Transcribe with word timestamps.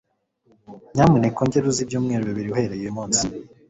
Nyamuneka 0.93 1.39
ongera 1.43 1.67
uze 1.69 1.81
ibyumweru 1.83 2.25
bibiri 2.29 2.49
uhereye 2.53 2.81
uyu 2.85 2.97
munsi. 2.97 3.25